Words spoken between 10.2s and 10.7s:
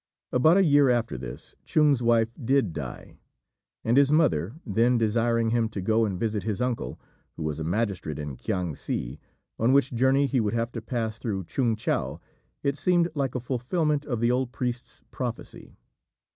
he would